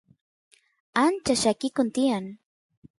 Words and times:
ancha 1.05 1.33
llakikun 1.41 1.87
tiyan 1.95 2.25